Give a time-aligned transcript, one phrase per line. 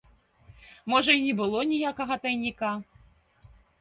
[0.93, 2.71] Можа, і не было ніякага тайніка?